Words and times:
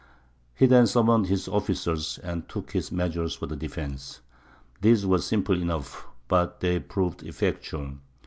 He 0.55 0.65
then 0.65 0.87
summoned 0.87 1.27
his 1.27 1.47
officers, 1.47 2.17
and 2.23 2.49
took 2.49 2.71
his 2.71 2.91
measures 2.91 3.35
for 3.35 3.45
the 3.45 3.55
defence. 3.55 4.21
These 4.81 5.05
were 5.05 5.19
simple 5.19 5.61
enough; 5.61 6.07
but 6.27 6.59
they 6.59 6.79
proved 6.79 7.21
effectual. 7.21 7.97